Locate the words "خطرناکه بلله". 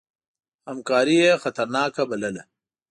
1.43-2.43